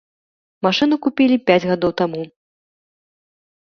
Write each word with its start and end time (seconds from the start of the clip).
Машыну 0.67 0.95
купілі 1.05 1.37
пяць 1.51 1.61
гадоў 1.69 1.91
таму. 2.05 2.21